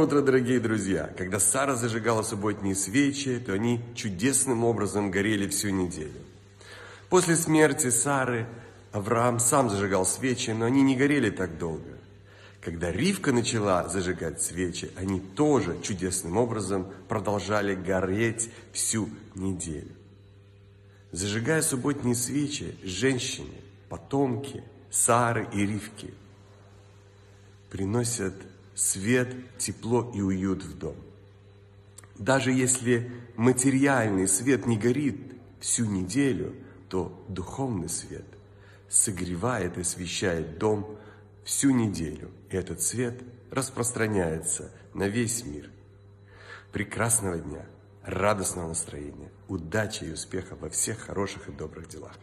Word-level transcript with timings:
Утро, 0.00 0.22
дорогие 0.22 0.60
друзья! 0.60 1.12
Когда 1.18 1.38
Сара 1.38 1.76
зажигала 1.76 2.22
субботние 2.22 2.74
свечи, 2.74 3.38
то 3.38 3.52
они 3.52 3.82
чудесным 3.94 4.64
образом 4.64 5.10
горели 5.10 5.46
всю 5.46 5.68
неделю. 5.68 6.22
После 7.10 7.36
смерти 7.36 7.90
Сары 7.90 8.46
Авраам 8.92 9.38
сам 9.38 9.68
зажигал 9.68 10.06
свечи, 10.06 10.52
но 10.52 10.64
они 10.64 10.80
не 10.80 10.96
горели 10.96 11.28
так 11.28 11.58
долго. 11.58 11.98
Когда 12.62 12.90
Ривка 12.90 13.30
начала 13.32 13.90
зажигать 13.90 14.40
свечи, 14.40 14.90
они 14.96 15.20
тоже 15.20 15.76
чудесным 15.82 16.38
образом 16.38 16.86
продолжали 17.06 17.74
гореть 17.74 18.48
всю 18.72 19.10
неделю. 19.34 19.92
Зажигая 21.12 21.60
субботние 21.60 22.14
свечи, 22.14 22.74
женщины, 22.82 23.52
потомки 23.90 24.64
Сары 24.90 25.46
и 25.52 25.66
Ривки 25.66 26.14
приносят 27.68 28.32
свет, 28.80 29.34
тепло 29.58 30.10
и 30.14 30.20
уют 30.22 30.62
в 30.62 30.78
дом. 30.78 30.96
Даже 32.18 32.50
если 32.50 33.12
материальный 33.36 34.26
свет 34.26 34.66
не 34.66 34.78
горит 34.78 35.20
всю 35.60 35.84
неделю, 35.84 36.54
то 36.88 37.24
духовный 37.28 37.88
свет 37.88 38.24
согревает 38.88 39.76
и 39.76 39.82
освещает 39.82 40.58
дом 40.58 40.98
всю 41.44 41.70
неделю. 41.70 42.30
И 42.50 42.56
этот 42.56 42.80
свет 42.80 43.20
распространяется 43.50 44.70
на 44.94 45.08
весь 45.08 45.44
мир. 45.44 45.70
Прекрасного 46.72 47.38
дня, 47.38 47.66
радостного 48.02 48.68
настроения, 48.68 49.30
удачи 49.48 50.04
и 50.04 50.12
успеха 50.12 50.56
во 50.56 50.70
всех 50.70 50.98
хороших 51.00 51.48
и 51.48 51.52
добрых 51.52 51.88
делах. 51.88 52.16